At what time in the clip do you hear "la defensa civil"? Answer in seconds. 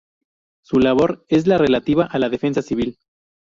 2.17-2.97